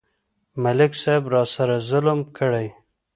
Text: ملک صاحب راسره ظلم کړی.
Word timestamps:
ملک 0.63 0.93
صاحب 1.03 1.23
راسره 1.33 1.77
ظلم 1.89 2.19
کړی. 2.37 2.67